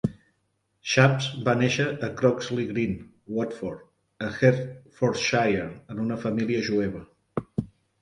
[0.93, 2.97] Shapps va néixer a Croxley Green,
[3.37, 3.87] Watford,
[4.29, 7.09] a Hertfordshire, en una família jueva.